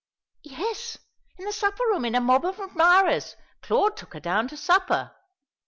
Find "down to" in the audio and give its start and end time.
4.19-4.57